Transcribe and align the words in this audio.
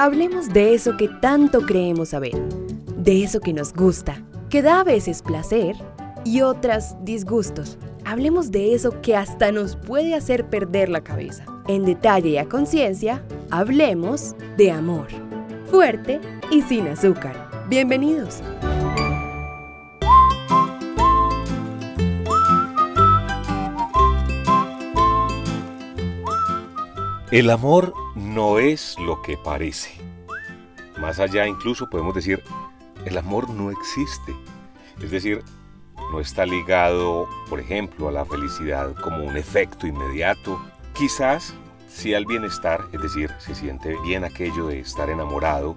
Hablemos 0.00 0.52
de 0.52 0.74
eso 0.74 0.96
que 0.96 1.08
tanto 1.08 1.62
creemos 1.62 2.10
saber, 2.10 2.40
de 2.96 3.24
eso 3.24 3.40
que 3.40 3.52
nos 3.52 3.72
gusta, 3.72 4.22
que 4.48 4.62
da 4.62 4.78
a 4.78 4.84
veces 4.84 5.22
placer 5.22 5.74
y 6.24 6.42
otras 6.42 6.94
disgustos. 7.04 7.76
Hablemos 8.04 8.52
de 8.52 8.74
eso 8.74 9.00
que 9.02 9.16
hasta 9.16 9.50
nos 9.50 9.74
puede 9.74 10.14
hacer 10.14 10.48
perder 10.48 10.88
la 10.88 11.02
cabeza. 11.02 11.44
En 11.66 11.84
detalle 11.84 12.28
y 12.28 12.38
a 12.38 12.48
conciencia, 12.48 13.24
hablemos 13.50 14.36
de 14.56 14.70
amor. 14.70 15.08
Fuerte 15.68 16.20
y 16.52 16.62
sin 16.62 16.86
azúcar. 16.86 17.50
Bienvenidos. 17.68 18.40
El 27.30 27.50
amor 27.50 27.92
no 28.14 28.58
es 28.58 28.96
lo 28.98 29.20
que 29.20 29.36
parece. 29.36 29.90
Más 30.98 31.20
allá 31.20 31.46
incluso 31.46 31.90
podemos 31.90 32.14
decir, 32.14 32.42
el 33.04 33.18
amor 33.18 33.50
no 33.50 33.70
existe. 33.70 34.34
Es 35.02 35.10
decir, 35.10 35.44
no 36.10 36.20
está 36.20 36.46
ligado, 36.46 37.28
por 37.50 37.60
ejemplo, 37.60 38.08
a 38.08 38.12
la 38.12 38.24
felicidad 38.24 38.94
como 39.02 39.24
un 39.24 39.36
efecto 39.36 39.86
inmediato. 39.86 40.58
Quizás 40.94 41.52
sí 41.86 42.14
al 42.14 42.24
bienestar, 42.24 42.86
es 42.92 43.02
decir, 43.02 43.30
se 43.36 43.54
siente 43.54 43.94
bien 44.04 44.24
aquello 44.24 44.66
de 44.66 44.80
estar 44.80 45.10
enamorado, 45.10 45.76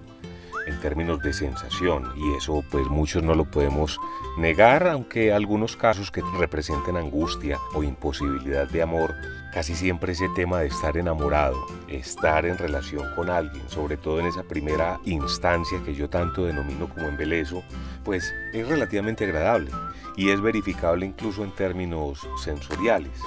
en 0.66 0.78
términos 0.80 1.20
de 1.20 1.32
sensación 1.32 2.12
y 2.16 2.34
eso 2.34 2.64
pues 2.70 2.86
muchos 2.86 3.22
no 3.22 3.34
lo 3.34 3.44
podemos 3.44 3.98
negar, 4.38 4.86
aunque 4.88 5.32
algunos 5.32 5.76
casos 5.76 6.10
que 6.10 6.22
representen 6.38 6.96
angustia 6.96 7.58
o 7.74 7.82
imposibilidad 7.82 8.68
de 8.68 8.82
amor, 8.82 9.14
casi 9.52 9.74
siempre 9.74 10.12
ese 10.12 10.28
tema 10.30 10.60
de 10.60 10.68
estar 10.68 10.96
enamorado, 10.96 11.56
estar 11.88 12.46
en 12.46 12.58
relación 12.58 13.14
con 13.14 13.30
alguien, 13.30 13.68
sobre 13.68 13.96
todo 13.96 14.20
en 14.20 14.26
esa 14.26 14.42
primera 14.42 15.00
instancia 15.04 15.82
que 15.84 15.94
yo 15.94 16.08
tanto 16.08 16.44
denomino 16.44 16.88
como 16.88 17.08
embelezo, 17.08 17.62
pues 18.04 18.32
es 18.52 18.68
relativamente 18.68 19.24
agradable 19.24 19.70
y 20.16 20.30
es 20.30 20.40
verificable 20.40 21.06
incluso 21.06 21.44
en 21.44 21.52
términos 21.52 22.26
sensoriales. 22.42 23.20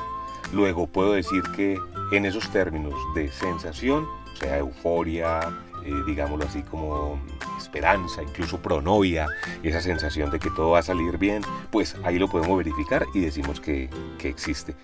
Luego 0.53 0.87
puedo 0.87 1.13
decir 1.13 1.41
que 1.55 1.77
en 2.11 2.25
esos 2.25 2.49
términos 2.51 2.93
de 3.15 3.31
sensación, 3.31 4.07
sea, 4.35 4.57
euforia, 4.57 5.39
eh, 5.83 5.93
digámoslo 6.05 6.45
así, 6.45 6.63
como 6.63 7.19
esperanza, 7.57 8.23
incluso 8.23 8.61
pronoia, 8.61 9.27
esa 9.63 9.81
sensación 9.81 10.31
de 10.31 10.39
que 10.39 10.49
todo 10.49 10.71
va 10.71 10.79
a 10.79 10.83
salir 10.83 11.17
bien, 11.17 11.43
pues 11.71 11.95
ahí 12.03 12.19
lo 12.19 12.27
podemos 12.27 12.57
verificar 12.57 13.05
y 13.13 13.21
decimos 13.21 13.59
que, 13.59 13.89
que 14.17 14.29
existe. 14.29 14.75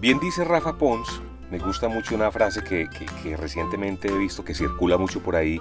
Bien 0.00 0.18
dice 0.18 0.44
Rafa 0.44 0.76
Pons, 0.76 1.20
me 1.50 1.58
gusta 1.58 1.88
mucho 1.88 2.14
una 2.14 2.30
frase 2.30 2.62
que, 2.62 2.88
que, 2.88 3.06
que 3.22 3.36
recientemente 3.36 4.08
he 4.08 4.16
visto 4.16 4.44
que 4.44 4.54
circula 4.54 4.96
mucho 4.96 5.20
por 5.20 5.36
ahí, 5.36 5.58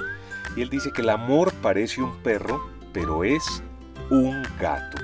y 0.55 0.61
él 0.61 0.69
dice 0.69 0.91
que 0.91 1.01
el 1.01 1.09
amor 1.09 1.53
parece 1.61 2.01
un 2.01 2.15
perro, 2.23 2.61
pero 2.93 3.23
es 3.23 3.63
un 4.09 4.41
gato. 4.59 4.97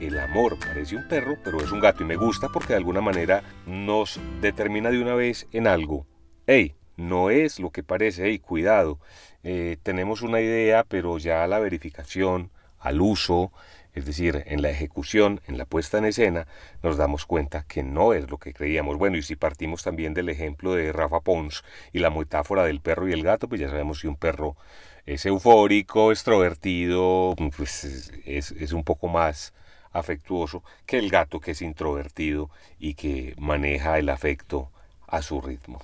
El 0.00 0.18
amor 0.18 0.58
parece 0.58 0.96
un 0.96 1.06
perro, 1.08 1.36
pero 1.44 1.60
es 1.60 1.70
un 1.70 1.80
gato 1.80 2.02
y 2.02 2.06
me 2.06 2.16
gusta 2.16 2.48
porque 2.48 2.72
de 2.72 2.78
alguna 2.78 3.00
manera 3.00 3.42
nos 3.66 4.20
determina 4.40 4.90
de 4.90 5.00
una 5.00 5.14
vez 5.14 5.46
en 5.52 5.66
algo. 5.66 6.06
Hey, 6.46 6.74
no 6.96 7.30
es 7.30 7.58
lo 7.60 7.70
que 7.70 7.82
parece, 7.82 8.30
y 8.30 8.38
cuidado, 8.38 8.98
eh, 9.42 9.76
tenemos 9.82 10.22
una 10.22 10.40
idea, 10.40 10.84
pero 10.84 11.18
ya 11.18 11.46
la 11.46 11.58
verificación, 11.58 12.50
al 12.78 13.00
uso, 13.00 13.52
es 13.94 14.04
decir, 14.04 14.42
en 14.46 14.60
la 14.60 14.70
ejecución, 14.70 15.40
en 15.46 15.56
la 15.56 15.64
puesta 15.64 15.98
en 15.98 16.04
escena, 16.04 16.46
nos 16.82 16.96
damos 16.96 17.26
cuenta 17.26 17.64
que 17.66 17.82
no 17.82 18.12
es 18.12 18.28
lo 18.28 18.38
que 18.38 18.52
creíamos. 18.52 18.98
Bueno, 18.98 19.16
y 19.16 19.22
si 19.22 19.36
partimos 19.36 19.82
también 19.82 20.14
del 20.14 20.28
ejemplo 20.28 20.74
de 20.74 20.92
Rafa 20.92 21.20
Pons 21.20 21.64
y 21.92 22.00
la 22.00 22.10
metáfora 22.10 22.64
del 22.64 22.80
perro 22.80 23.08
y 23.08 23.12
el 23.12 23.22
gato, 23.22 23.48
pues 23.48 23.60
ya 23.60 23.68
sabemos 23.68 24.00
si 24.00 24.06
un 24.08 24.16
perro 24.16 24.56
es 25.06 25.24
eufórico, 25.26 26.10
extrovertido, 26.10 27.34
pues 27.56 28.12
es, 28.26 28.50
es 28.52 28.72
un 28.72 28.84
poco 28.84 29.08
más 29.08 29.52
afectuoso 29.92 30.62
que 30.86 30.98
el 30.98 31.08
gato 31.08 31.40
que 31.40 31.52
es 31.52 31.62
introvertido 31.62 32.50
y 32.78 32.94
que 32.94 33.34
maneja 33.38 33.98
el 33.98 34.08
afecto 34.08 34.70
a 35.06 35.22
su 35.22 35.40
ritmo. 35.40 35.80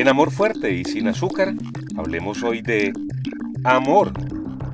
En 0.00 0.08
Amor 0.08 0.30
Fuerte 0.30 0.72
y 0.72 0.82
Sin 0.82 1.08
Azúcar, 1.08 1.52
hablemos 1.94 2.42
hoy 2.42 2.62
de 2.62 2.90
amor. 3.64 4.14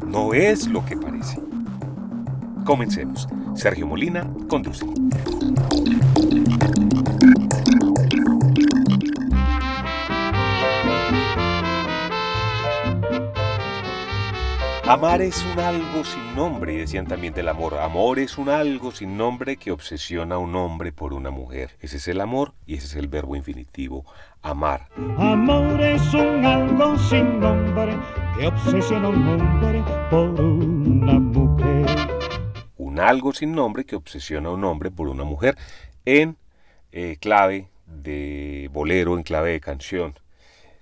No 0.07 0.33
es 0.33 0.69
lo 0.69 0.85
que 0.85 0.97
parece. 0.97 1.41
Comencemos. 2.65 3.27
Sergio 3.57 3.89
Molina 3.89 4.33
conduce. 4.49 4.87
Amar 14.89 15.21
es 15.21 15.45
un 15.45 15.59
algo 15.59 16.05
sin 16.05 16.37
nombre, 16.37 16.73
y 16.73 16.77
decían 16.77 17.09
también 17.09 17.35
del 17.35 17.49
amor. 17.49 17.75
Amor 17.75 18.21
es 18.21 18.39
un 18.39 18.49
algo 18.49 18.93
sin 18.93 19.17
nombre 19.17 19.57
que 19.57 19.73
obsesiona 19.73 20.37
a 20.37 20.39
un 20.39 20.55
hombre 20.55 20.93
por 20.93 21.13
una 21.13 21.33
mujer. 21.33 21.77
Ese 21.81 21.97
es 21.97 22.07
el 22.07 22.21
amor 22.21 22.55
y 22.67 22.77
ese 22.77 22.87
es 22.87 22.95
el 22.95 23.09
verbo 23.09 23.35
infinitivo, 23.35 24.05
amar. 24.43 24.89
Amor 25.19 25.83
es 25.83 26.15
un 26.15 26.47
algo 26.47 26.97
sin 26.99 27.41
nombre 27.41 27.99
que 28.39 28.47
obsesiona 28.47 29.09
a 29.09 29.11
un 29.11 29.29
hombre 29.29 29.83
por 30.09 30.41
una 30.41 31.19
mujer. 31.19 31.87
Un 32.77 33.01
algo 33.01 33.33
sin 33.33 33.57
nombre 33.57 33.85
que 33.85 33.97
obsesiona 33.97 34.51
a 34.51 34.53
un 34.53 34.63
hombre 34.63 34.93
por 34.93 35.09
una 35.09 35.25
mujer 35.25 35.57
en 36.05 36.37
eh, 36.93 37.17
clave 37.21 37.69
de 37.87 38.71
bolero, 38.73 39.17
en 39.17 39.25
clave 39.25 39.51
de 39.51 39.61
canción 39.61 40.15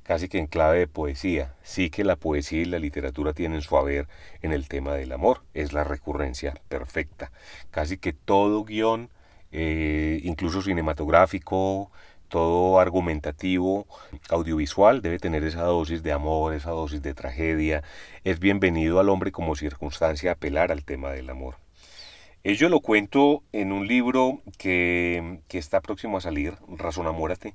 casi 0.04 0.28
que 0.28 0.38
en 0.38 0.46
clave 0.46 0.78
de 0.78 0.86
poesía. 0.86 1.54
Sí 1.62 1.90
que 1.90 2.04
la 2.04 2.16
poesía 2.16 2.62
y 2.62 2.66
la 2.66 2.78
literatura 2.78 3.32
tienen 3.32 3.62
su 3.62 3.76
haber 3.76 4.06
en 4.42 4.52
el 4.52 4.68
tema 4.68 4.94
del 4.94 5.12
amor, 5.12 5.42
es 5.54 5.72
la 5.72 5.82
recurrencia 5.82 6.54
perfecta. 6.68 7.32
Casi 7.72 7.98
que 7.98 8.12
todo 8.12 8.64
guion, 8.64 9.10
eh, 9.50 10.20
incluso 10.22 10.62
cinematográfico, 10.62 11.90
todo 12.28 12.80
argumentativo, 12.80 13.86
audiovisual, 14.28 15.02
debe 15.02 15.18
tener 15.18 15.44
esa 15.44 15.62
dosis 15.62 16.02
de 16.02 16.12
amor, 16.12 16.54
esa 16.54 16.70
dosis 16.70 17.02
de 17.02 17.14
tragedia. 17.14 17.82
Es 18.24 18.40
bienvenido 18.40 19.00
al 19.00 19.08
hombre 19.08 19.32
como 19.32 19.56
circunstancia 19.56 20.32
apelar 20.32 20.70
al 20.70 20.84
tema 20.84 21.12
del 21.12 21.30
amor. 21.30 21.56
Ello 22.42 22.68
lo 22.68 22.80
cuento 22.80 23.42
en 23.52 23.72
un 23.72 23.88
libro 23.88 24.42
que, 24.58 25.40
que 25.48 25.58
está 25.58 25.80
próximo 25.80 26.18
a 26.18 26.20
salir, 26.20 26.54
Razón 26.68 27.06
Amórate. 27.06 27.54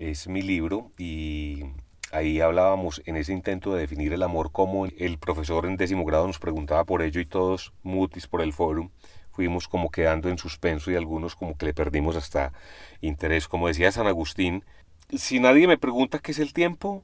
Es 0.00 0.26
mi 0.26 0.42
libro 0.42 0.90
y 0.98 1.66
Ahí 2.14 2.40
hablábamos 2.40 3.02
en 3.06 3.16
ese 3.16 3.32
intento 3.32 3.74
de 3.74 3.80
definir 3.80 4.12
el 4.12 4.22
amor 4.22 4.52
como 4.52 4.86
el 4.86 5.18
profesor 5.18 5.66
en 5.66 5.76
décimo 5.76 6.04
grado 6.04 6.28
nos 6.28 6.38
preguntaba 6.38 6.84
por 6.84 7.02
ello 7.02 7.20
y 7.20 7.26
todos 7.26 7.72
mutis 7.82 8.28
por 8.28 8.40
el 8.40 8.52
foro 8.52 8.92
fuimos 9.32 9.66
como 9.66 9.90
quedando 9.90 10.28
en 10.28 10.38
suspenso 10.38 10.92
y 10.92 10.94
algunos 10.94 11.34
como 11.34 11.56
que 11.58 11.66
le 11.66 11.74
perdimos 11.74 12.14
hasta 12.14 12.52
interés. 13.00 13.48
Como 13.48 13.66
decía 13.66 13.90
San 13.90 14.06
Agustín, 14.06 14.64
si 15.12 15.40
nadie 15.40 15.66
me 15.66 15.76
pregunta 15.76 16.20
qué 16.20 16.30
es 16.30 16.38
el 16.38 16.52
tiempo, 16.52 17.02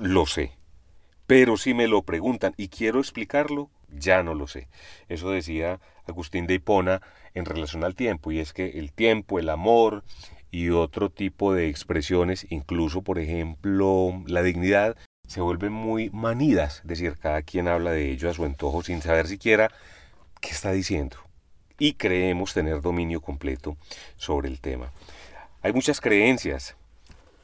lo 0.00 0.24
sé. 0.24 0.52
Pero 1.26 1.58
si 1.58 1.74
me 1.74 1.86
lo 1.86 2.02
preguntan 2.04 2.54
y 2.56 2.68
quiero 2.68 3.00
explicarlo, 3.00 3.68
ya 3.90 4.22
no 4.22 4.32
lo 4.32 4.46
sé. 4.46 4.68
Eso 5.10 5.30
decía 5.30 5.78
Agustín 6.06 6.46
de 6.46 6.54
Hipona 6.54 7.02
en 7.34 7.44
relación 7.44 7.84
al 7.84 7.94
tiempo, 7.94 8.32
y 8.32 8.38
es 8.38 8.54
que 8.54 8.78
el 8.78 8.92
tiempo, 8.92 9.38
el 9.38 9.50
amor, 9.50 10.04
y 10.50 10.70
otro 10.70 11.10
tipo 11.10 11.54
de 11.54 11.68
expresiones, 11.68 12.46
incluso 12.50 13.02
por 13.02 13.18
ejemplo 13.18 14.22
la 14.26 14.42
dignidad, 14.42 14.96
se 15.26 15.40
vuelven 15.42 15.72
muy 15.72 16.10
manidas, 16.10 16.80
es 16.80 16.86
decir, 16.86 17.18
cada 17.18 17.42
quien 17.42 17.68
habla 17.68 17.92
de 17.92 18.10
ello 18.10 18.30
a 18.30 18.34
su 18.34 18.44
antojo 18.44 18.82
sin 18.82 19.02
saber 19.02 19.26
siquiera 19.26 19.70
qué 20.40 20.50
está 20.50 20.72
diciendo. 20.72 21.18
Y 21.78 21.94
creemos 21.94 22.54
tener 22.54 22.80
dominio 22.80 23.20
completo 23.20 23.76
sobre 24.16 24.48
el 24.48 24.60
tema. 24.60 24.90
Hay 25.62 25.72
muchas 25.72 26.00
creencias. 26.00 26.76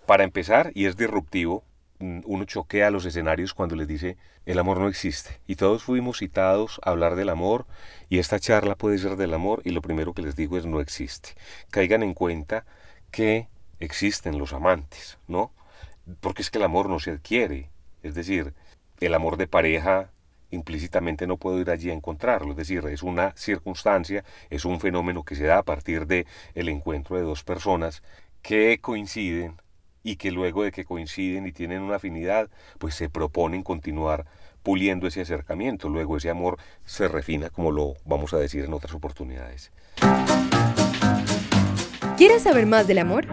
Para 0.07 0.25
empezar, 0.25 0.73
y 0.75 0.87
es 0.87 0.97
disruptivo, 0.97 1.63
mm, 1.99 2.21
uno 2.25 2.45
choquea 2.45 2.91
los 2.91 3.05
escenarios 3.05 3.55
cuando 3.55 3.77
les 3.77 3.87
dice 3.87 4.17
el 4.47 4.59
amor 4.59 4.79
no 4.79 4.89
existe. 4.89 5.41
Y 5.47 5.57
todos 5.57 5.83
fuimos 5.83 6.19
citados 6.19 6.81
a 6.85 6.91
hablar 6.91 7.17
del 7.17 7.31
amor 7.31 7.67
y 8.09 8.19
esta 8.19 8.39
charla 8.39 8.75
puede 8.75 8.99
ser 8.99 9.17
del 9.17 9.35
amor 9.35 9.63
y 9.65 9.71
lo 9.71 9.81
primero 9.81 10.13
que 10.13 10.23
les 10.23 10.37
digo 10.37 10.59
es 10.59 10.67
no 10.67 10.81
existe. 10.81 11.31
Caigan 11.71 12.03
en 12.03 12.15
cuenta 12.15 12.67
que 13.15 13.47
existen 13.79 14.41
los 14.41 14.53
amantes, 14.53 15.19
¿no? 15.29 15.53
Porque 16.21 16.43
es 16.43 16.51
que 16.51 16.59
el 16.59 16.65
amor 16.65 16.89
no 16.89 16.99
se 16.99 17.13
adquiere, 17.13 17.71
es 18.03 18.17
decir, 18.17 18.55
el 18.99 19.15
amor 19.15 19.37
de 19.37 19.47
pareja 19.47 20.11
implícitamente 20.51 21.29
no 21.29 21.37
puedo 21.37 21.61
ir 21.61 21.71
allí 21.71 21.91
a 21.91 21.95
encontrarlo, 21.95 22.51
es 22.51 22.57
decir, 22.57 22.85
es 22.87 23.05
una 23.05 23.33
circunstancia, 23.37 24.25
es 24.51 24.65
un 24.65 24.81
fenómeno 24.81 25.23
que 25.23 25.37
se 25.37 25.45
da 25.45 25.59
a 25.59 25.63
partir 25.63 26.09
de 26.09 26.27
el 26.57 26.69
encuentro 26.69 27.17
de 27.17 27.23
dos 27.23 27.45
personas 27.45 28.03
que 28.43 28.81
coinciden 28.81 29.63
y 30.03 30.17
que 30.17 30.33
luego 30.33 30.65
de 30.65 30.73
que 30.73 30.85
coinciden 30.85 31.47
y 31.47 31.53
tienen 31.53 31.83
una 31.83 31.97
afinidad, 31.97 32.51
pues 32.79 32.97
se 32.97 33.09
proponen 33.09 33.63
continuar 33.63 34.27
puliendo 34.65 35.07
ese 35.07 35.21
acercamiento, 35.21 35.89
luego 35.89 36.17
ese 36.17 36.31
amor 36.31 36.59
se 36.85 37.07
refina 37.07 37.49
como 37.49 37.71
lo 37.71 37.95
vamos 38.05 38.35
a 38.35 38.39
decir 38.39 38.65
en 38.65 38.73
otras 38.73 38.93
oportunidades. 38.93 39.71
¿Quieres 42.27 42.45
saber 42.45 42.65
más 42.65 42.87
del 42.87 43.01
amor? 43.01 43.27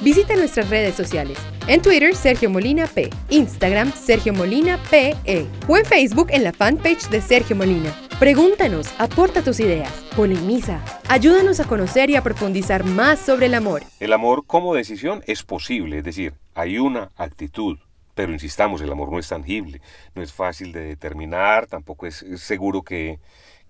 Visita 0.00 0.34
nuestras 0.36 0.70
redes 0.70 0.94
sociales. 0.94 1.36
En 1.66 1.82
Twitter, 1.82 2.16
Sergio 2.16 2.48
Molina 2.48 2.86
P. 2.86 3.10
Instagram, 3.28 3.92
Sergio 3.92 4.32
Molina 4.32 4.78
PE. 4.88 5.46
O 5.68 5.76
en 5.76 5.84
Facebook, 5.84 6.28
en 6.30 6.44
la 6.44 6.54
fanpage 6.54 7.10
de 7.10 7.20
Sergio 7.20 7.54
Molina. 7.54 7.94
Pregúntanos, 8.18 8.88
aporta 8.98 9.42
tus 9.42 9.60
ideas, 9.60 9.92
polemiza, 10.16 10.82
ayúdanos 11.10 11.60
a 11.60 11.66
conocer 11.66 12.08
y 12.08 12.16
a 12.16 12.22
profundizar 12.22 12.84
más 12.84 13.18
sobre 13.18 13.46
el 13.46 13.54
amor. 13.54 13.82
El 14.00 14.14
amor 14.14 14.46
como 14.46 14.74
decisión 14.74 15.22
es 15.26 15.42
posible, 15.42 15.98
es 15.98 16.04
decir, 16.04 16.32
hay 16.54 16.78
una 16.78 17.10
actitud, 17.16 17.76
pero 18.14 18.32
insistamos, 18.32 18.80
el 18.80 18.92
amor 18.92 19.12
no 19.12 19.18
es 19.18 19.28
tangible, 19.28 19.82
no 20.14 20.22
es 20.22 20.32
fácil 20.32 20.72
de 20.72 20.80
determinar, 20.80 21.66
tampoco 21.66 22.06
es 22.06 22.24
seguro 22.36 22.80
que, 22.80 23.18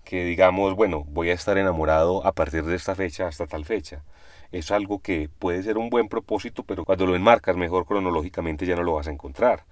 que 0.05 0.23
digamos, 0.23 0.75
bueno, 0.75 1.03
voy 1.07 1.29
a 1.31 1.33
estar 1.33 1.57
enamorado 1.57 2.25
a 2.25 2.31
partir 2.31 2.63
de 2.63 2.75
esta 2.75 2.95
fecha 2.95 3.27
hasta 3.27 3.47
tal 3.47 3.65
fecha 3.65 4.03
es 4.51 4.71
algo 4.71 4.99
que 4.99 5.29
puede 5.39 5.63
ser 5.63 5.77
un 5.77 5.89
buen 5.89 6.07
propósito, 6.07 6.63
pero 6.63 6.85
cuando 6.85 7.05
lo 7.05 7.15
enmarcas 7.15 7.57
mejor 7.57 7.85
cronológicamente 7.85 8.65
ya 8.65 8.75
no 8.75 8.83
lo 8.83 8.93
vas 8.93 9.07
a 9.07 9.11
encontrar. 9.11 9.65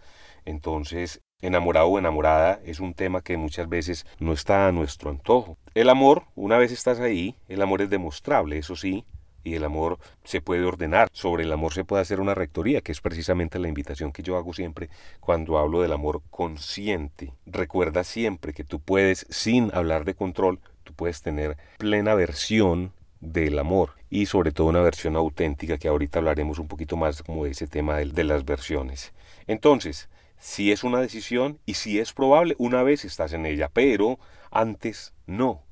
Entonces, 0.46 1.22
enamorado 1.42 1.88
o 1.88 2.00
enamorada 2.00 2.60
es 2.66 2.80
un 2.80 2.94
tema 2.94 3.22
que 3.22 3.38
muchas 3.38 3.70
veces 3.70 4.06
no 4.20 4.34
está 4.34 4.68
a 4.68 4.72
nuestro 4.72 5.10
antojo. 5.10 5.58
El 5.74 5.90
amor, 5.90 6.24
una 6.36 6.58
vez 6.58 6.72
estás 6.72 7.00
ahí, 7.00 7.38
el 7.48 7.62
amor 7.62 7.82
es 7.82 7.90
demostrable, 7.90 8.58
eso 8.58 8.76
sí, 8.76 9.06
y 9.44 9.56
el 9.56 9.64
amor 9.64 10.00
se 10.24 10.42
puede 10.42 10.64
ordenar. 10.66 11.10
Sobre 11.12 11.44
el 11.44 11.52
amor 11.52 11.74
se 11.74 11.86
puede 11.86 12.02
hacer 12.02 12.20
una 12.20 12.36
rectoría, 12.36 12.82
que 12.82 12.92
es 12.92 13.02
precisamente 13.02 13.60
la 13.60 13.68
invitación 13.68 14.12
que 14.12 14.24
yo 14.24 14.38
hago 14.38 14.54
siempre 14.54 14.90
cuando 15.20 15.58
hablo 15.58 15.82
del 15.82 15.94
amor 15.94 16.22
consciente. 16.30 17.34
Recuerda 17.46 18.04
siempre 18.04 18.54
que 18.54 18.64
tú 18.64 18.80
puedes, 18.80 19.26
sin 19.30 19.72
hablar 19.74 20.06
de 20.06 20.16
control, 20.16 20.60
tú 20.84 20.94
puedes 20.94 21.22
tener 21.22 21.58
plena 21.78 22.16
versión 22.16 22.94
del 23.24 23.58
amor 23.58 23.92
y 24.10 24.26
sobre 24.26 24.52
todo 24.52 24.68
una 24.68 24.82
versión 24.82 25.16
auténtica 25.16 25.78
que 25.78 25.88
ahorita 25.88 26.20
hablaremos 26.20 26.60
un 26.60 26.68
poquito 26.68 26.98
más 26.98 27.24
como 27.24 27.46
de 27.46 27.52
ese 27.52 27.68
tema 27.68 27.98
de, 27.98 28.24
las 28.24 28.46
versiones. 28.46 29.14
Entonces, 29.48 30.10
si 30.40 30.72
es 30.72 30.84
una 30.84 31.00
decisión 31.00 31.58
y 31.66 31.76
si 31.76 32.00
es 32.00 32.14
probable, 32.14 32.56
una 32.58 32.84
vez 32.84 33.06
estás 33.06 33.34
en 33.34 33.46
ella, 33.46 33.70
pero 33.74 34.20
antes 34.52 35.14
no. 35.26 35.64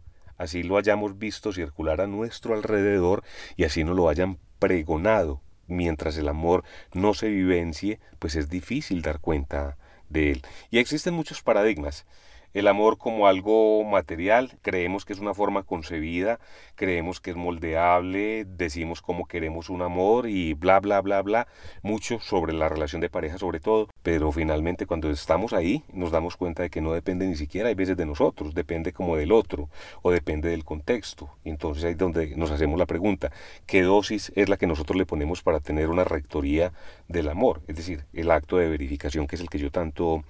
Así 0.41 0.63
lo 0.63 0.77
hayamos 0.77 1.19
visto 1.19 1.53
circular 1.53 2.01
a 2.01 2.07
nuestro 2.07 2.55
alrededor 2.55 3.23
y 3.57 3.65
así 3.65 3.83
no 3.83 3.93
lo 3.93 4.09
hayan 4.09 4.39
pregonado. 4.57 5.39
Mientras 5.67 6.17
el 6.17 6.27
amor 6.27 6.63
no 6.93 7.13
se 7.13 7.29
vivencie, 7.29 7.99
pues 8.17 8.35
es 8.35 8.49
difícil 8.49 9.03
dar 9.03 9.19
cuenta 9.19 9.77
de 10.09 10.31
él. 10.31 10.41
Y 10.71 10.79
existen 10.79 11.13
muchos 11.13 11.43
paradigmas 11.43 12.07
el 12.53 12.67
amor 12.67 12.97
como 12.97 13.27
algo 13.27 13.83
material, 13.83 14.57
creemos 14.61 15.05
que 15.05 15.13
es 15.13 15.19
una 15.19 15.33
forma 15.33 15.63
concebida, 15.63 16.39
creemos 16.75 17.19
que 17.19 17.31
es 17.31 17.35
moldeable, 17.35 18.45
decimos 18.45 19.01
cómo 19.01 19.25
queremos 19.25 19.69
un 19.69 19.81
amor 19.81 20.27
y 20.27 20.53
bla, 20.53 20.79
bla, 20.79 21.01
bla, 21.01 21.21
bla, 21.21 21.47
mucho 21.81 22.19
sobre 22.19 22.53
la 22.53 22.69
relación 22.69 23.01
de 23.01 23.09
pareja 23.09 23.37
sobre 23.37 23.59
todo, 23.59 23.87
pero 24.03 24.31
finalmente 24.31 24.85
cuando 24.85 25.09
estamos 25.09 25.53
ahí 25.53 25.83
nos 25.93 26.11
damos 26.11 26.37
cuenta 26.37 26.63
de 26.63 26.69
que 26.69 26.81
no 26.81 26.93
depende 26.93 27.25
ni 27.27 27.35
siquiera 27.35 27.69
hay 27.69 27.75
veces 27.75 27.97
de 27.97 28.05
nosotros, 28.05 28.53
depende 28.53 28.93
como 28.93 29.15
del 29.15 29.31
otro 29.31 29.69
o 30.01 30.11
depende 30.11 30.49
del 30.49 30.65
contexto. 30.65 31.29
Entonces 31.43 31.83
ahí 31.83 31.91
es 31.91 31.97
donde 31.97 32.35
nos 32.35 32.51
hacemos 32.51 32.77
la 32.77 32.85
pregunta, 32.85 33.31
¿qué 33.65 33.83
dosis 33.83 34.31
es 34.35 34.49
la 34.49 34.57
que 34.57 34.67
nosotros 34.67 34.97
le 34.97 35.05
ponemos 35.05 35.41
para 35.41 35.59
tener 35.59 35.89
una 35.89 36.03
rectoría 36.03 36.73
del 37.07 37.29
amor? 37.29 37.61
Es 37.67 37.75
decir, 37.75 38.05
el 38.13 38.31
acto 38.31 38.57
de 38.57 38.69
verificación 38.69 39.27
que 39.27 39.35
es 39.35 39.41
el 39.41 39.49
que 39.49 39.59
yo 39.59 39.71
tanto 39.71 40.23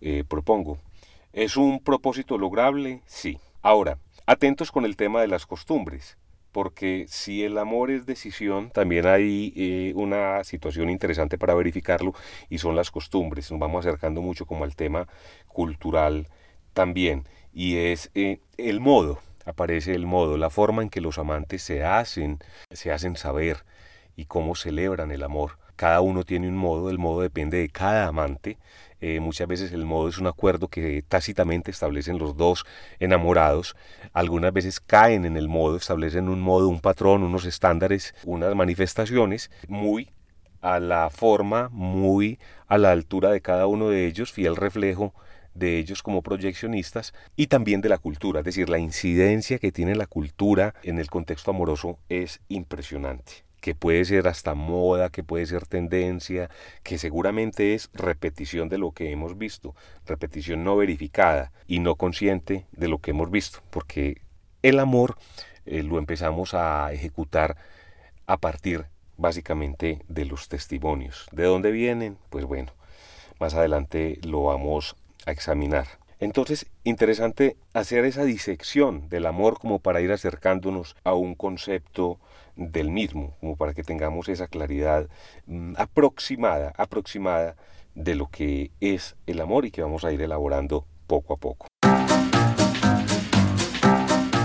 eh, 0.00 0.24
propongo. 0.26 0.78
¿Es 1.38 1.56
un 1.56 1.78
propósito 1.78 2.36
lograble? 2.36 3.00
Sí. 3.06 3.38
Ahora, 3.62 3.98
atentos 4.26 4.72
con 4.72 4.84
el 4.84 4.96
tema 4.96 5.20
de 5.20 5.28
las 5.28 5.46
costumbres, 5.46 6.18
porque 6.50 7.04
si 7.06 7.44
el 7.44 7.58
amor 7.58 7.92
es 7.92 8.06
decisión, 8.06 8.70
también 8.70 9.06
hay 9.06 9.52
eh, 9.54 9.92
una 9.94 10.42
situación 10.42 10.90
interesante 10.90 11.38
para 11.38 11.54
verificarlo 11.54 12.12
y 12.50 12.58
son 12.58 12.74
las 12.74 12.90
costumbres. 12.90 13.52
Nos 13.52 13.60
vamos 13.60 13.86
acercando 13.86 14.20
mucho 14.20 14.46
como 14.46 14.64
al 14.64 14.74
tema 14.74 15.06
cultural 15.46 16.26
también, 16.72 17.22
y 17.52 17.76
es 17.76 18.10
eh, 18.16 18.40
el 18.56 18.80
modo, 18.80 19.20
aparece 19.44 19.94
el 19.94 20.06
modo, 20.06 20.38
la 20.38 20.50
forma 20.50 20.82
en 20.82 20.90
que 20.90 21.00
los 21.00 21.18
amantes 21.18 21.62
se 21.62 21.84
hacen, 21.84 22.40
se 22.72 22.90
hacen 22.90 23.14
saber 23.14 23.64
y 24.16 24.24
cómo 24.24 24.56
celebran 24.56 25.12
el 25.12 25.22
amor. 25.22 25.60
Cada 25.76 26.00
uno 26.00 26.24
tiene 26.24 26.48
un 26.48 26.56
modo, 26.56 26.90
el 26.90 26.98
modo 26.98 27.20
depende 27.20 27.58
de 27.58 27.68
cada 27.68 28.08
amante 28.08 28.58
eh, 29.00 29.20
muchas 29.20 29.46
veces 29.46 29.72
el 29.72 29.84
modo 29.84 30.08
es 30.08 30.18
un 30.18 30.26
acuerdo 30.26 30.68
que 30.68 31.02
tácitamente 31.06 31.70
establecen 31.70 32.18
los 32.18 32.36
dos 32.36 32.64
enamorados. 32.98 33.76
Algunas 34.12 34.52
veces 34.52 34.80
caen 34.80 35.24
en 35.24 35.36
el 35.36 35.48
modo, 35.48 35.76
establecen 35.76 36.28
un 36.28 36.40
modo, 36.40 36.68
un 36.68 36.80
patrón, 36.80 37.22
unos 37.22 37.44
estándares, 37.44 38.14
unas 38.24 38.54
manifestaciones 38.54 39.50
muy 39.68 40.10
a 40.60 40.80
la 40.80 41.10
forma, 41.10 41.68
muy 41.70 42.38
a 42.66 42.78
la 42.78 42.90
altura 42.90 43.30
de 43.30 43.40
cada 43.40 43.66
uno 43.66 43.88
de 43.90 44.06
ellos, 44.06 44.32
fiel 44.32 44.56
reflejo 44.56 45.14
de 45.54 45.78
ellos 45.78 46.02
como 46.02 46.22
proyeccionistas 46.22 47.14
y 47.36 47.48
también 47.48 47.80
de 47.80 47.88
la 47.88 47.98
cultura, 47.98 48.40
es 48.40 48.46
decir, 48.46 48.68
la 48.68 48.78
incidencia 48.78 49.58
que 49.58 49.72
tiene 49.72 49.96
la 49.96 50.06
cultura 50.06 50.74
en 50.82 50.98
el 50.98 51.10
contexto 51.10 51.50
amoroso 51.50 51.98
es 52.08 52.40
impresionante 52.48 53.47
que 53.60 53.74
puede 53.74 54.04
ser 54.04 54.28
hasta 54.28 54.54
moda, 54.54 55.10
que 55.10 55.22
puede 55.22 55.46
ser 55.46 55.66
tendencia, 55.66 56.50
que 56.82 56.98
seguramente 56.98 57.74
es 57.74 57.90
repetición 57.92 58.68
de 58.68 58.78
lo 58.78 58.92
que 58.92 59.10
hemos 59.10 59.36
visto, 59.36 59.74
repetición 60.06 60.64
no 60.64 60.76
verificada 60.76 61.52
y 61.66 61.80
no 61.80 61.96
consciente 61.96 62.66
de 62.72 62.88
lo 62.88 62.98
que 62.98 63.10
hemos 63.10 63.30
visto, 63.30 63.60
porque 63.70 64.22
el 64.62 64.78
amor 64.78 65.16
eh, 65.66 65.82
lo 65.82 65.98
empezamos 65.98 66.54
a 66.54 66.92
ejecutar 66.92 67.56
a 68.26 68.36
partir 68.36 68.86
básicamente 69.16 70.02
de 70.08 70.24
los 70.24 70.48
testimonios. 70.48 71.26
¿De 71.32 71.44
dónde 71.44 71.70
vienen? 71.70 72.18
Pues 72.30 72.44
bueno, 72.44 72.72
más 73.38 73.54
adelante 73.54 74.18
lo 74.22 74.44
vamos 74.44 74.96
a 75.26 75.32
examinar. 75.32 75.86
Entonces, 76.20 76.66
interesante 76.82 77.56
hacer 77.74 78.04
esa 78.04 78.24
disección 78.24 79.08
del 79.08 79.26
amor 79.26 79.58
como 79.60 79.78
para 79.78 80.00
ir 80.00 80.10
acercándonos 80.10 80.96
a 81.04 81.14
un 81.14 81.36
concepto 81.36 82.18
del 82.56 82.90
mismo, 82.90 83.36
como 83.40 83.56
para 83.56 83.72
que 83.72 83.84
tengamos 83.84 84.28
esa 84.28 84.48
claridad 84.48 85.08
mm, 85.46 85.74
aproximada, 85.76 86.72
aproximada 86.76 87.54
de 87.94 88.16
lo 88.16 88.28
que 88.28 88.72
es 88.80 89.14
el 89.26 89.40
amor 89.40 89.64
y 89.64 89.70
que 89.70 89.82
vamos 89.82 90.04
a 90.04 90.12
ir 90.12 90.20
elaborando 90.20 90.86
poco 91.06 91.34
a 91.34 91.36
poco. 91.36 91.66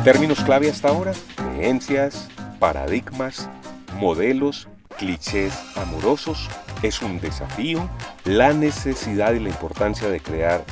Términos 0.03 0.43
clave 0.43 0.69
hasta 0.69 0.89
ahora, 0.89 1.13
creencias, 1.35 2.29
paradigmas, 2.59 3.49
modelos, 3.95 4.67
clichés 4.97 5.53
amorosos, 5.75 6.49
es 6.83 7.01
un 7.01 7.19
desafío, 7.19 7.89
la 8.25 8.53
necesidad 8.53 9.33
y 9.33 9.39
la 9.39 9.49
importancia 9.49 10.09
de 10.09 10.19
crear 10.19 10.63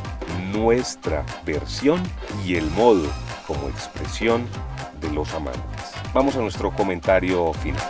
nuestra 0.51 1.25
versión 1.45 2.01
y 2.45 2.55
el 2.55 2.69
modo 2.71 3.09
como 3.47 3.69
expresión 3.69 4.47
de 4.99 5.11
los 5.11 5.33
amantes. 5.33 5.91
Vamos 6.13 6.35
a 6.35 6.39
nuestro 6.39 6.71
comentario 6.71 7.53
final. 7.53 7.81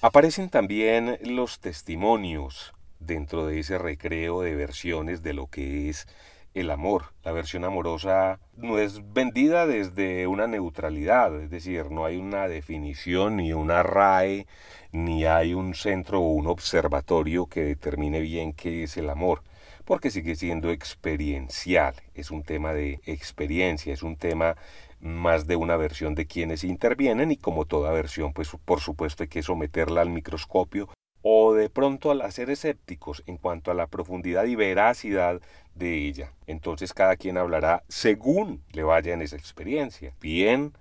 Aparecen 0.00 0.50
también 0.50 1.18
los 1.22 1.60
testimonios 1.60 2.74
dentro 3.00 3.46
de 3.46 3.60
ese 3.60 3.78
recreo 3.78 4.42
de 4.42 4.54
versiones 4.54 5.22
de 5.22 5.32
lo 5.32 5.46
que 5.46 5.88
es 5.88 6.06
el 6.54 6.70
amor. 6.70 7.12
La 7.24 7.32
versión 7.32 7.64
amorosa 7.64 8.38
no 8.56 8.78
es 8.78 9.00
vendida 9.12 9.66
desde 9.66 10.26
una 10.26 10.46
neutralidad, 10.46 11.38
es 11.40 11.50
decir, 11.50 11.90
no 11.90 12.04
hay 12.04 12.16
una 12.16 12.48
definición 12.48 13.36
ni 13.36 13.52
una 13.52 13.82
RAE, 13.82 14.46
ni 14.92 15.24
hay 15.24 15.52
un 15.54 15.74
centro 15.74 16.20
o 16.20 16.28
un 16.28 16.46
observatorio 16.46 17.46
que 17.46 17.62
determine 17.62 18.20
bien 18.20 18.52
qué 18.52 18.84
es 18.84 18.96
el 18.96 19.10
amor 19.10 19.42
porque 19.84 20.10
sigue 20.10 20.34
siendo 20.34 20.70
experiencial, 20.70 21.94
es 22.14 22.30
un 22.30 22.42
tema 22.42 22.72
de 22.72 23.00
experiencia, 23.04 23.92
es 23.92 24.02
un 24.02 24.16
tema 24.16 24.56
más 25.00 25.46
de 25.46 25.56
una 25.56 25.76
versión 25.76 26.14
de 26.14 26.26
quienes 26.26 26.64
intervienen 26.64 27.30
y 27.30 27.36
como 27.36 27.66
toda 27.66 27.92
versión, 27.92 28.32
pues 28.32 28.50
por 28.64 28.80
supuesto 28.80 29.22
hay 29.22 29.28
que 29.28 29.42
someterla 29.42 30.00
al 30.00 30.08
microscopio 30.08 30.88
o 31.26 31.54
de 31.54 31.70
pronto 31.70 32.10
al 32.10 32.30
ser 32.32 32.50
escépticos 32.50 33.22
en 33.26 33.38
cuanto 33.38 33.70
a 33.70 33.74
la 33.74 33.86
profundidad 33.86 34.44
y 34.44 34.56
veracidad 34.56 35.40
de 35.74 36.06
ella. 36.06 36.34
Entonces 36.46 36.92
cada 36.92 37.16
quien 37.16 37.38
hablará 37.38 37.82
según 37.88 38.62
le 38.72 38.82
vaya 38.82 39.14
en 39.14 39.22
esa 39.22 39.36
experiencia, 39.36 40.12
bien 40.20 40.74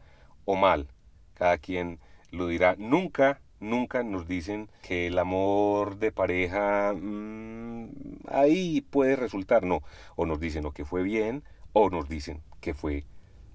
o 0.43 0.57
mal. 0.57 0.89
Cada 1.33 1.57
quien 1.57 1.99
lo 2.29 2.47
dirá. 2.47 2.75
Nunca 2.77 3.39
nunca 3.61 4.03
nos 4.03 4.27
dicen 4.27 4.69
que 4.81 5.07
el 5.07 5.17
amor 5.17 5.97
de 5.97 6.11
pareja 6.11 6.93
mm, 6.93 7.87
ahí 8.27 8.81
puede 8.81 9.15
resultar, 9.15 9.63
no, 9.63 9.81
o 10.17 10.25
nos 10.25 10.41
dicen 10.41 10.65
o 10.65 10.73
que 10.73 10.83
fue 10.83 11.03
bien 11.03 11.43
o 11.71 11.89
nos 11.89 12.09
dicen 12.09 12.41
que 12.59 12.73
fue 12.73 13.05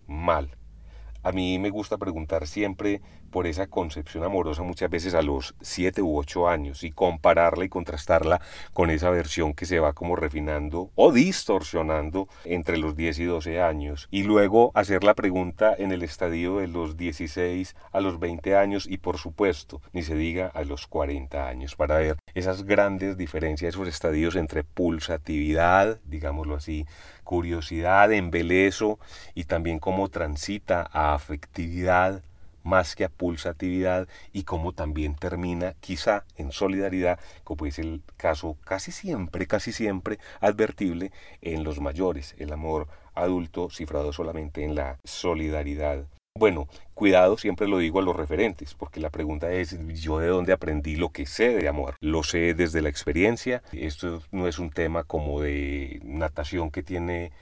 mal. 0.07 0.57
A 1.23 1.33
mí 1.33 1.59
me 1.59 1.69
gusta 1.69 1.99
preguntar 1.99 2.47
siempre 2.47 3.03
por 3.29 3.47
esa 3.47 3.67
concepción 3.69 4.25
amorosa 4.25 4.63
muchas 4.63 4.91
veces 4.91 5.15
a 5.15 5.23
los 5.23 5.55
7 5.61 6.03
u 6.03 6.19
8 6.19 6.49
años 6.49 6.85
y 6.85 6.91
compararla 6.91 7.65
y 7.65 7.69
contrastarla 7.69 8.41
con 8.73 8.91
esa 8.91 9.11
versión 9.11 9.55
que 9.55 9.67
se 9.67 9.81
va 9.81 9.93
como 9.93 10.17
refinando 10.17 10.91
o 10.95 11.13
distorsionando 11.13 12.29
entre 12.45 12.79
los 12.79 12.97
10 12.97 13.19
y 13.21 13.25
12 13.25 13.61
años. 13.61 14.09
Y 14.11 14.23
luego 14.23 14.73
hacer 14.75 15.05
la 15.05 15.15
pregunta 15.15 15.75
en 15.77 15.93
el 15.93 16.03
estadio 16.03 16.59
de 16.59 16.69
los 16.69 16.97
16 16.97 17.77
a 17.93 18.01
los 18.01 18.19
20 18.19 18.57
años 18.57 18.87
y 18.89 18.99
por 18.99 19.19
supuesto 19.19 19.81
ni 19.93 20.03
se 20.03 20.15
diga 20.15 20.49
a 20.55 20.65
los 20.65 20.87
40 20.87 21.47
años 21.47 21.77
para 21.77 21.99
ver 21.99 22.17
esas 22.35 22.65
grandes 22.65 23.17
diferencias, 23.17 23.75
esos 23.75 23.89
estadios 23.89 24.37
entre 24.37 24.65
pulsatividad, 24.65 26.01
digámoslo 26.05 26.57
así, 26.57 26.87
curiosidad, 27.25 28.13
embelezo 28.13 28.99
y 29.35 29.45
también 29.45 29.79
cómo 29.79 30.09
transita 30.09 30.89
a 30.93 31.15
afectividad 31.15 32.23
más 32.69 32.95
que 32.95 33.05
a 33.05 33.09
pulsatividad 33.09 34.07
y 34.33 34.45
cómo 34.45 34.73
también 34.73 35.17
termina 35.17 35.75
quizá 35.81 36.25
en 36.37 36.53
solidaridad, 36.53 37.19
como 37.43 37.67
es 37.67 37.79
el 37.79 38.03
caso 38.17 38.57
casi 38.65 38.93
siempre, 38.93 39.47
casi 39.47 39.73
siempre 39.73 40.19
advertible 40.41 41.11
en 41.41 41.65
los 41.65 41.81
mayores, 41.81 42.35
el 42.39 42.53
amor 42.53 42.87
adulto 43.15 43.71
cifrado 43.71 44.13
solamente 44.13 44.65
en 44.65 44.75
la 44.75 44.99
solidaridad. 45.03 46.05
Bueno, 46.39 46.69
cuidado, 46.95 47.37
siempre 47.37 47.67
lo 47.67 47.79
digo 47.79 47.99
a 47.99 48.03
los 48.03 48.15
referentes, 48.15 48.75
porque 48.75 49.01
la 49.01 49.11
pregunta 49.11 49.51
es, 49.51 49.77
¿yo 50.01 50.21
de 50.21 50.29
dónde 50.29 50.53
aprendí 50.53 50.95
lo 50.95 51.09
que 51.09 51.27
sé 51.27 51.49
de 51.49 51.67
amor? 51.67 51.97
Lo 52.01 52.23
sé 52.23 52.55
desde 52.55 52.81
la 52.81 52.91
experiencia, 52.91 53.63
esto 53.73 54.23
no 54.31 54.47
es 54.47 54.61
un 54.61 54.71
tema 54.71 55.03
como 55.03 55.41
de 55.41 56.01
natación 56.05 56.71
que 56.71 56.85
tiene 56.85 57.33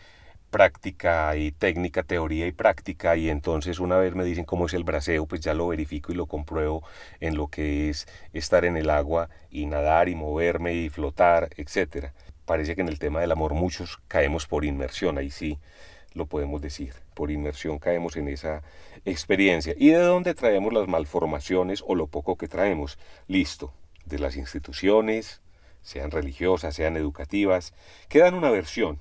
práctica 0.50 1.36
y 1.36 1.52
técnica, 1.52 2.02
teoría 2.02 2.46
y 2.46 2.52
práctica, 2.52 3.16
y 3.16 3.28
entonces 3.28 3.78
una 3.78 3.96
vez 3.98 4.14
me 4.14 4.24
dicen 4.24 4.44
cómo 4.44 4.66
es 4.66 4.74
el 4.74 4.84
braseo, 4.84 5.26
pues 5.26 5.40
ya 5.40 5.54
lo 5.54 5.68
verifico 5.68 6.12
y 6.12 6.14
lo 6.14 6.26
compruebo 6.26 6.82
en 7.20 7.36
lo 7.36 7.48
que 7.48 7.88
es 7.90 8.06
estar 8.32 8.64
en 8.64 8.76
el 8.76 8.90
agua 8.90 9.28
y 9.50 9.66
nadar 9.66 10.08
y 10.08 10.14
moverme 10.14 10.74
y 10.74 10.88
flotar, 10.88 11.50
etc. 11.56 12.12
Parece 12.44 12.74
que 12.74 12.82
en 12.82 12.88
el 12.88 12.98
tema 12.98 13.20
del 13.20 13.32
amor 13.32 13.54
muchos 13.54 13.98
caemos 14.08 14.46
por 14.46 14.64
inmersión, 14.64 15.18
ahí 15.18 15.30
sí 15.30 15.58
lo 16.14 16.26
podemos 16.26 16.62
decir, 16.62 16.94
por 17.14 17.30
inmersión 17.30 17.78
caemos 17.78 18.16
en 18.16 18.28
esa 18.28 18.62
experiencia. 19.04 19.74
¿Y 19.76 19.90
de 19.90 19.98
dónde 19.98 20.34
traemos 20.34 20.72
las 20.72 20.88
malformaciones 20.88 21.84
o 21.86 21.94
lo 21.94 22.06
poco 22.06 22.36
que 22.36 22.48
traemos? 22.48 22.98
Listo, 23.28 23.74
de 24.06 24.18
las 24.18 24.36
instituciones, 24.36 25.42
sean 25.82 26.10
religiosas, 26.10 26.74
sean 26.74 26.96
educativas, 26.96 27.74
que 28.08 28.20
dan 28.20 28.34
una 28.34 28.50
versión 28.50 28.98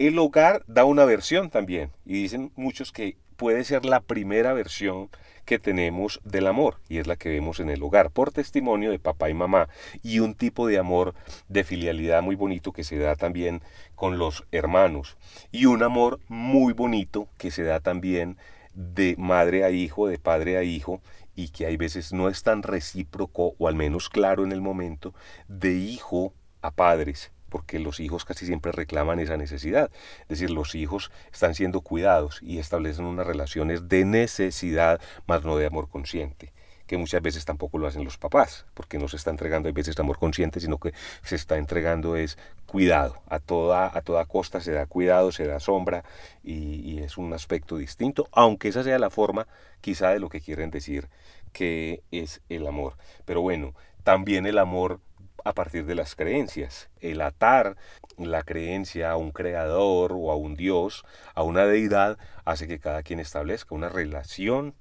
el 0.00 0.18
hogar 0.18 0.64
da 0.66 0.86
una 0.86 1.04
versión 1.04 1.50
también 1.50 1.90
y 2.06 2.14
dicen 2.14 2.52
muchos 2.56 2.90
que 2.90 3.18
puede 3.36 3.64
ser 3.64 3.84
la 3.84 4.00
primera 4.00 4.54
versión 4.54 5.10
que 5.44 5.58
tenemos 5.58 6.20
del 6.24 6.46
amor 6.46 6.80
y 6.88 6.96
es 6.96 7.06
la 7.06 7.16
que 7.16 7.28
vemos 7.28 7.60
en 7.60 7.68
el 7.68 7.82
hogar 7.82 8.10
por 8.10 8.32
testimonio 8.32 8.92
de 8.92 8.98
papá 8.98 9.28
y 9.28 9.34
mamá 9.34 9.68
y 10.02 10.20
un 10.20 10.34
tipo 10.34 10.66
de 10.66 10.78
amor 10.78 11.14
de 11.48 11.64
filialidad 11.64 12.22
muy 12.22 12.34
bonito 12.34 12.72
que 12.72 12.82
se 12.82 12.96
da 12.96 13.14
también 13.14 13.60
con 13.94 14.16
los 14.16 14.46
hermanos 14.52 15.18
y 15.52 15.66
un 15.66 15.82
amor 15.82 16.18
muy 16.28 16.72
bonito 16.72 17.28
que 17.36 17.50
se 17.50 17.62
da 17.64 17.80
también 17.80 18.38
de 18.72 19.16
madre 19.18 19.64
a 19.64 19.70
hijo, 19.70 20.06
de 20.06 20.18
padre 20.18 20.56
a 20.56 20.62
hijo 20.62 21.02
y 21.36 21.50
que 21.50 21.66
hay 21.66 21.76
veces 21.76 22.14
no 22.14 22.30
es 22.30 22.42
tan 22.42 22.62
recíproco 22.62 23.52
o 23.58 23.68
al 23.68 23.74
menos 23.74 24.08
claro 24.08 24.44
en 24.44 24.52
el 24.52 24.62
momento 24.62 25.12
de 25.46 25.74
hijo 25.74 26.32
a 26.62 26.70
padres 26.70 27.32
porque 27.50 27.78
los 27.78 28.00
hijos 28.00 28.24
casi 28.24 28.46
siempre 28.46 28.72
reclaman 28.72 29.20
esa 29.20 29.36
necesidad. 29.36 29.90
Es 30.22 30.28
decir, 30.28 30.50
los 30.50 30.74
hijos 30.74 31.10
están 31.32 31.54
siendo 31.54 31.82
cuidados 31.82 32.40
y 32.42 32.58
establecen 32.58 33.04
unas 33.04 33.26
relaciones 33.26 33.88
de 33.88 34.04
necesidad, 34.04 35.00
más 35.26 35.44
no 35.44 35.56
de 35.56 35.66
amor 35.66 35.88
consciente 35.88 36.52
que 36.90 36.96
muchas 36.96 37.22
veces 37.22 37.44
tampoco 37.44 37.78
lo 37.78 37.86
hacen 37.86 38.02
los 38.02 38.18
papás, 38.18 38.66
porque 38.74 38.98
no 38.98 39.06
se 39.06 39.14
está 39.14 39.30
entregando 39.30 39.68
a 39.68 39.72
veces 39.72 39.96
amor 40.00 40.18
consciente, 40.18 40.58
sino 40.58 40.78
que 40.78 40.92
se 41.22 41.36
está 41.36 41.56
entregando 41.56 42.16
es 42.16 42.36
cuidado, 42.66 43.22
a 43.28 43.38
toda, 43.38 43.96
a 43.96 44.00
toda 44.00 44.24
costa 44.24 44.60
se 44.60 44.72
da 44.72 44.86
cuidado, 44.86 45.30
se 45.30 45.46
da 45.46 45.60
sombra 45.60 46.02
y, 46.42 46.80
y 46.80 46.98
es 46.98 47.16
un 47.16 47.32
aspecto 47.32 47.76
distinto, 47.76 48.26
aunque 48.32 48.66
esa 48.66 48.82
sea 48.82 48.98
la 48.98 49.08
forma 49.08 49.46
quizá 49.80 50.08
de 50.08 50.18
lo 50.18 50.28
que 50.30 50.40
quieren 50.40 50.72
decir 50.72 51.08
que 51.52 52.02
es 52.10 52.40
el 52.48 52.66
amor. 52.66 52.96
Pero 53.24 53.40
bueno, 53.40 53.72
también 54.02 54.44
el 54.44 54.58
amor 54.58 54.98
a 55.44 55.54
partir 55.54 55.86
de 55.86 55.94
las 55.94 56.14
creencias. 56.14 56.90
El 57.00 57.20
atar 57.20 57.76
la 58.18 58.42
creencia 58.42 59.10
a 59.10 59.16
un 59.16 59.32
creador 59.32 60.12
o 60.12 60.30
a 60.30 60.36
un 60.36 60.54
dios, 60.54 61.04
a 61.34 61.42
una 61.42 61.64
deidad, 61.66 62.18
hace 62.44 62.68
que 62.68 62.80
cada 62.80 63.02
quien 63.02 63.20
establezca 63.20 63.74
una 63.74 63.88
relación, 63.88 64.74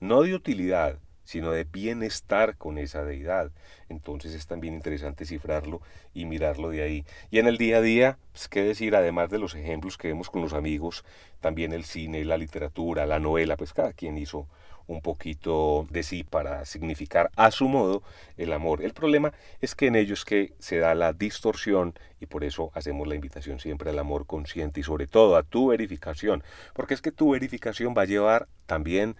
no 0.00 0.22
de 0.22 0.34
utilidad, 0.34 0.98
sino 1.26 1.50
de 1.50 1.64
bienestar 1.64 2.56
con 2.56 2.78
esa 2.78 3.04
deidad. 3.04 3.50
Entonces 3.90 4.32
es 4.32 4.46
también 4.46 4.74
interesante 4.74 5.26
cifrarlo 5.26 5.82
y 6.14 6.24
mirarlo 6.24 6.70
de 6.70 6.82
ahí. 6.82 7.04
Y 7.30 7.38
en 7.38 7.46
el 7.46 7.58
día 7.58 7.78
a 7.78 7.82
día, 7.82 8.18
pues, 8.32 8.48
qué 8.48 8.62
decir, 8.62 8.96
además 8.96 9.28
de 9.28 9.38
los 9.38 9.54
ejemplos 9.54 9.98
que 9.98 10.08
vemos 10.08 10.30
con 10.30 10.40
los 10.40 10.54
amigos, 10.54 11.04
también 11.40 11.72
el 11.72 11.84
cine, 11.84 12.24
la 12.24 12.38
literatura, 12.38 13.04
la 13.04 13.20
novela, 13.20 13.56
pues 13.56 13.74
cada 13.74 13.92
quien 13.92 14.16
hizo 14.16 14.48
un 14.86 15.00
poquito 15.00 15.86
de 15.90 16.02
sí 16.02 16.22
para 16.22 16.64
significar 16.64 17.30
a 17.36 17.50
su 17.50 17.68
modo 17.68 18.02
el 18.36 18.52
amor. 18.52 18.82
El 18.82 18.94
problema 18.94 19.32
es 19.60 19.74
que 19.74 19.86
en 19.86 19.96
ellos 19.96 20.24
que 20.24 20.52
se 20.58 20.78
da 20.78 20.94
la 20.94 21.12
distorsión 21.12 21.94
y 22.20 22.26
por 22.26 22.44
eso 22.44 22.70
hacemos 22.74 23.06
la 23.06 23.14
invitación 23.14 23.58
siempre 23.58 23.90
al 23.90 23.98
amor 23.98 24.26
consciente 24.26 24.80
y 24.80 24.84
sobre 24.84 25.06
todo 25.06 25.36
a 25.36 25.42
tu 25.42 25.68
verificación, 25.68 26.42
porque 26.72 26.94
es 26.94 27.02
que 27.02 27.12
tu 27.12 27.30
verificación 27.30 27.94
va 27.96 28.02
a 28.02 28.06
llevar 28.06 28.48
también 28.66 29.16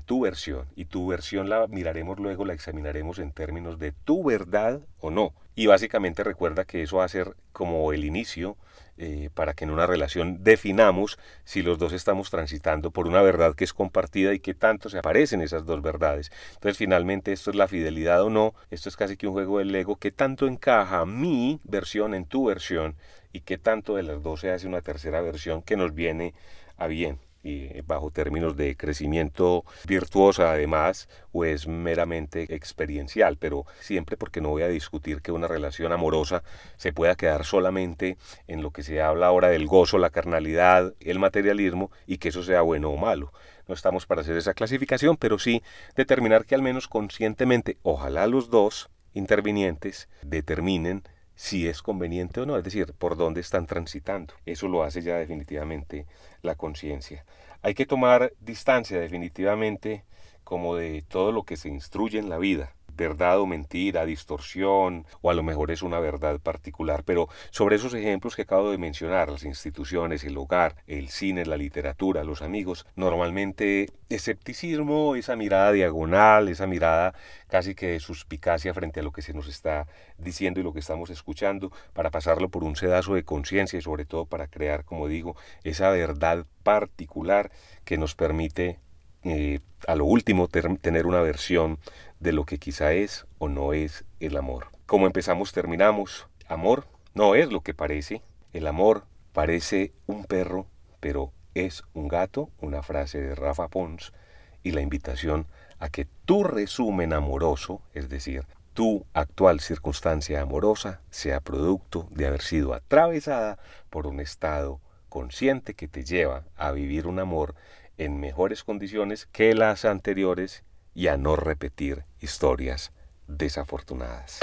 tu 0.00 0.20
versión 0.20 0.66
y 0.76 0.86
tu 0.86 1.06
versión 1.08 1.48
la 1.48 1.66
miraremos 1.66 2.18
luego, 2.18 2.44
la 2.44 2.54
examinaremos 2.54 3.18
en 3.18 3.32
términos 3.32 3.78
de 3.78 3.92
tu 3.92 4.24
verdad 4.24 4.80
o 4.98 5.10
no. 5.10 5.34
Y 5.54 5.66
básicamente 5.66 6.24
recuerda 6.24 6.64
que 6.64 6.82
eso 6.82 6.96
va 6.98 7.04
a 7.04 7.08
ser 7.08 7.36
como 7.52 7.92
el 7.92 8.04
inicio 8.04 8.56
eh, 8.96 9.28
para 9.34 9.54
que 9.54 9.64
en 9.64 9.70
una 9.70 9.86
relación 9.86 10.44
definamos 10.44 11.18
si 11.44 11.62
los 11.62 11.78
dos 11.78 11.92
estamos 11.92 12.30
transitando 12.30 12.92
por 12.92 13.08
una 13.08 13.22
verdad 13.22 13.54
que 13.54 13.64
es 13.64 13.72
compartida 13.72 14.32
y 14.34 14.38
que 14.38 14.54
tanto 14.54 14.88
se 14.88 14.98
aparecen 14.98 15.40
esas 15.40 15.66
dos 15.66 15.82
verdades. 15.82 16.30
Entonces 16.54 16.78
finalmente 16.78 17.32
esto 17.32 17.50
es 17.50 17.56
la 17.56 17.66
fidelidad 17.66 18.22
o 18.22 18.30
no, 18.30 18.54
esto 18.70 18.88
es 18.88 18.96
casi 18.96 19.16
que 19.16 19.26
un 19.26 19.32
juego 19.32 19.58
del 19.58 19.74
ego, 19.74 19.96
que 19.96 20.12
tanto 20.12 20.46
encaja 20.46 21.06
mi 21.06 21.60
versión 21.64 22.14
en 22.14 22.24
tu 22.24 22.46
versión 22.46 22.96
y 23.32 23.40
que 23.40 23.58
tanto 23.58 23.96
de 23.96 24.04
las 24.04 24.22
dos 24.22 24.40
se 24.40 24.52
hace 24.52 24.68
una 24.68 24.80
tercera 24.80 25.20
versión 25.20 25.62
que 25.62 25.76
nos 25.76 25.92
viene 25.92 26.34
a 26.76 26.86
bien 26.86 27.18
y 27.44 27.82
bajo 27.82 28.10
términos 28.10 28.56
de 28.56 28.76
crecimiento 28.76 29.64
virtuosa 29.86 30.50
además 30.50 31.08
o 31.30 31.44
es 31.44 31.68
meramente 31.68 32.54
experiencial, 32.54 33.36
pero 33.36 33.66
siempre 33.80 34.16
porque 34.16 34.40
no 34.40 34.48
voy 34.48 34.62
a 34.62 34.68
discutir 34.68 35.20
que 35.20 35.30
una 35.30 35.46
relación 35.46 35.92
amorosa 35.92 36.42
se 36.76 36.92
pueda 36.92 37.14
quedar 37.14 37.44
solamente 37.44 38.16
en 38.48 38.62
lo 38.62 38.70
que 38.70 38.82
se 38.82 39.02
habla 39.02 39.26
ahora 39.26 39.48
del 39.48 39.66
gozo, 39.66 39.98
la 39.98 40.10
carnalidad, 40.10 40.94
el 41.00 41.18
materialismo 41.18 41.90
y 42.06 42.16
que 42.16 42.30
eso 42.30 42.42
sea 42.42 42.62
bueno 42.62 42.90
o 42.90 42.96
malo. 42.96 43.32
No 43.68 43.74
estamos 43.74 44.06
para 44.06 44.22
hacer 44.22 44.36
esa 44.36 44.54
clasificación, 44.54 45.16
pero 45.16 45.38
sí 45.38 45.62
determinar 45.94 46.46
que 46.46 46.54
al 46.54 46.62
menos 46.62 46.88
conscientemente, 46.88 47.78
ojalá 47.82 48.26
los 48.26 48.50
dos 48.50 48.90
intervinientes 49.12 50.08
determinen 50.22 51.02
si 51.34 51.66
es 51.66 51.82
conveniente 51.82 52.40
o 52.40 52.46
no, 52.46 52.56
es 52.56 52.64
decir, 52.64 52.94
por 52.94 53.16
dónde 53.16 53.40
están 53.40 53.66
transitando. 53.66 54.34
Eso 54.46 54.68
lo 54.68 54.82
hace 54.82 55.02
ya 55.02 55.16
definitivamente 55.16 56.06
la 56.42 56.54
conciencia. 56.54 57.24
Hay 57.62 57.74
que 57.74 57.86
tomar 57.86 58.32
distancia 58.40 59.00
definitivamente 59.00 60.04
como 60.44 60.76
de 60.76 61.02
todo 61.02 61.32
lo 61.32 61.44
que 61.44 61.56
se 61.56 61.68
instruye 61.68 62.18
en 62.18 62.28
la 62.28 62.38
vida 62.38 62.73
verdad 62.96 63.38
o 63.40 63.46
mentira, 63.46 64.04
distorsión, 64.04 65.06
o 65.20 65.30
a 65.30 65.34
lo 65.34 65.42
mejor 65.42 65.70
es 65.70 65.82
una 65.82 65.98
verdad 66.00 66.40
particular, 66.40 67.04
pero 67.04 67.28
sobre 67.50 67.76
esos 67.76 67.94
ejemplos 67.94 68.36
que 68.36 68.42
acabo 68.42 68.70
de 68.70 68.78
mencionar, 68.78 69.30
las 69.30 69.44
instituciones, 69.44 70.24
el 70.24 70.36
hogar, 70.36 70.76
el 70.86 71.08
cine, 71.08 71.46
la 71.46 71.56
literatura, 71.56 72.24
los 72.24 72.42
amigos, 72.42 72.86
normalmente 72.96 73.88
escepticismo, 74.08 75.16
esa 75.16 75.36
mirada 75.36 75.72
diagonal, 75.72 76.48
esa 76.48 76.66
mirada 76.66 77.14
casi 77.48 77.74
que 77.74 77.88
de 77.88 78.00
suspicacia 78.00 78.74
frente 78.74 79.00
a 79.00 79.02
lo 79.02 79.12
que 79.12 79.22
se 79.22 79.32
nos 79.32 79.48
está 79.48 79.86
diciendo 80.18 80.60
y 80.60 80.62
lo 80.62 80.72
que 80.72 80.80
estamos 80.80 81.10
escuchando, 81.10 81.72
para 81.92 82.10
pasarlo 82.10 82.48
por 82.48 82.64
un 82.64 82.76
sedazo 82.76 83.14
de 83.14 83.24
conciencia 83.24 83.78
y 83.78 83.82
sobre 83.82 84.04
todo 84.04 84.26
para 84.26 84.46
crear, 84.46 84.84
como 84.84 85.08
digo, 85.08 85.36
esa 85.64 85.90
verdad 85.90 86.46
particular 86.62 87.50
que 87.84 87.98
nos 87.98 88.14
permite 88.14 88.78
eh, 89.24 89.60
a 89.86 89.94
lo 89.94 90.04
último 90.04 90.48
tener 90.48 91.06
una 91.06 91.20
versión 91.20 91.78
de 92.24 92.32
lo 92.32 92.46
que 92.46 92.58
quizá 92.58 92.94
es 92.94 93.26
o 93.36 93.50
no 93.50 93.74
es 93.74 94.06
el 94.18 94.38
amor. 94.38 94.68
Como 94.86 95.06
empezamos, 95.06 95.52
terminamos. 95.52 96.26
Amor 96.48 96.86
no 97.12 97.34
es 97.34 97.52
lo 97.52 97.60
que 97.60 97.74
parece. 97.74 98.22
El 98.54 98.66
amor 98.66 99.04
parece 99.34 99.92
un 100.06 100.24
perro, 100.24 100.66
pero 101.00 101.32
es 101.52 101.82
un 101.92 102.08
gato, 102.08 102.48
una 102.62 102.82
frase 102.82 103.20
de 103.20 103.34
Rafa 103.34 103.68
Pons, 103.68 104.14
y 104.62 104.70
la 104.70 104.80
invitación 104.80 105.46
a 105.78 105.90
que 105.90 106.06
tu 106.24 106.44
resumen 106.44 107.12
amoroso, 107.12 107.82
es 107.92 108.08
decir, 108.08 108.46
tu 108.72 109.04
actual 109.12 109.60
circunstancia 109.60 110.40
amorosa, 110.40 111.02
sea 111.10 111.42
producto 111.42 112.08
de 112.10 112.26
haber 112.26 112.40
sido 112.40 112.72
atravesada 112.72 113.58
por 113.90 114.06
un 114.06 114.18
estado 114.18 114.80
consciente 115.10 115.74
que 115.74 115.88
te 115.88 116.04
lleva 116.04 116.46
a 116.56 116.72
vivir 116.72 117.06
un 117.06 117.18
amor 117.18 117.54
en 117.98 118.18
mejores 118.18 118.64
condiciones 118.64 119.26
que 119.26 119.54
las 119.54 119.84
anteriores 119.84 120.64
y 120.94 121.08
a 121.08 121.16
no 121.16 121.36
repetir 121.36 122.04
historias 122.20 122.92
desafortunadas. 123.26 124.40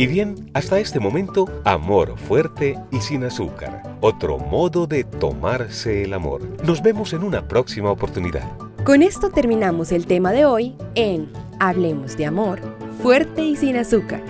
Y 0.00 0.06
bien, 0.06 0.50
hasta 0.54 0.78
este 0.78 0.98
momento, 0.98 1.46
amor 1.64 2.16
fuerte 2.16 2.78
y 2.90 3.00
sin 3.00 3.22
azúcar. 3.22 3.82
Otro 4.00 4.38
modo 4.38 4.86
de 4.86 5.04
tomarse 5.04 6.04
el 6.04 6.14
amor. 6.14 6.40
Nos 6.64 6.80
vemos 6.80 7.12
en 7.12 7.22
una 7.22 7.46
próxima 7.46 7.90
oportunidad. 7.90 8.50
Con 8.84 9.02
esto 9.02 9.28
terminamos 9.28 9.92
el 9.92 10.06
tema 10.06 10.32
de 10.32 10.46
hoy 10.46 10.74
en 10.94 11.30
Hablemos 11.58 12.16
de 12.16 12.24
amor, 12.24 12.62
fuerte 13.02 13.42
y 13.42 13.56
sin 13.56 13.76
azúcar. 13.76 14.24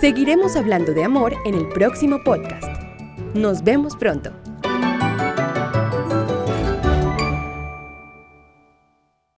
Seguiremos 0.00 0.56
hablando 0.56 0.92
de 0.92 1.04
amor 1.04 1.34
en 1.44 1.54
el 1.54 1.68
próximo 1.68 2.18
podcast. 2.24 2.66
Nos 3.34 3.62
vemos 3.62 3.94
pronto. 3.94 4.32